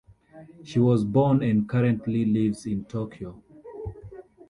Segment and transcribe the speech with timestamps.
[0.63, 3.43] She was born and currently lives in Tokyo.